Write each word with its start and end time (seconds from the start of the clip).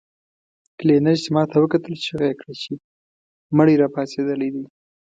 کلينر 0.79 1.15
چې 1.23 1.29
ماته 1.35 1.57
وکتل 1.59 1.93
چيغه 2.03 2.25
يې 2.29 2.35
کړه 2.39 2.53
چې 2.61 2.71
مړی 3.57 3.75
راپاڅېدلی 3.83 4.49
دی. 4.55 4.65